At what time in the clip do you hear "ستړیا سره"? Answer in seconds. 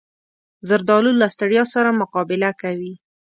1.35-1.97